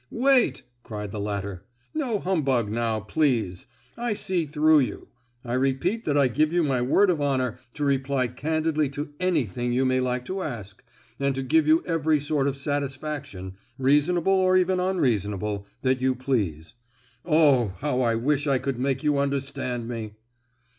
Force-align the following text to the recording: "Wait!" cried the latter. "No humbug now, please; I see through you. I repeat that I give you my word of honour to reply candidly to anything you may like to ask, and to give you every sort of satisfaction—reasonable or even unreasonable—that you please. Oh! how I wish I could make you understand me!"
"Wait!" 0.09 0.63
cried 0.81 1.11
the 1.11 1.19
latter. 1.19 1.63
"No 1.93 2.17
humbug 2.19 2.71
now, 2.71 2.99
please; 3.01 3.67
I 3.95 4.13
see 4.13 4.47
through 4.47 4.79
you. 4.79 5.09
I 5.45 5.53
repeat 5.53 6.05
that 6.05 6.17
I 6.17 6.27
give 6.27 6.51
you 6.51 6.63
my 6.63 6.81
word 6.81 7.11
of 7.11 7.21
honour 7.21 7.59
to 7.75 7.85
reply 7.85 8.25
candidly 8.27 8.89
to 8.97 9.13
anything 9.19 9.73
you 9.73 9.85
may 9.85 9.99
like 9.99 10.25
to 10.25 10.41
ask, 10.41 10.83
and 11.19 11.35
to 11.35 11.43
give 11.43 11.67
you 11.67 11.83
every 11.85 12.19
sort 12.19 12.47
of 12.47 12.57
satisfaction—reasonable 12.57 14.33
or 14.33 14.57
even 14.57 14.79
unreasonable—that 14.79 16.01
you 16.01 16.15
please. 16.15 16.73
Oh! 17.23 17.75
how 17.81 18.01
I 18.01 18.15
wish 18.15 18.47
I 18.47 18.57
could 18.57 18.79
make 18.79 19.03
you 19.03 19.19
understand 19.19 19.87
me!" 19.87 20.15